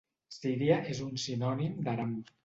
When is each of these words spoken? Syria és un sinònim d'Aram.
Syria 0.35 0.77
és 0.93 1.01
un 1.07 1.19
sinònim 1.25 1.75
d'Aram. 1.89 2.17